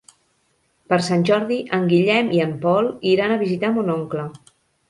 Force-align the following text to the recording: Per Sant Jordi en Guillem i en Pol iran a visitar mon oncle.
Per 0.93 0.97
Sant 1.07 1.25
Jordi 1.29 1.59
en 1.79 1.85
Guillem 1.93 2.33
i 2.39 2.43
en 2.49 2.57
Pol 2.67 2.91
iran 3.15 3.35
a 3.37 3.41
visitar 3.47 3.73
mon 3.77 3.97
oncle. 4.01 4.29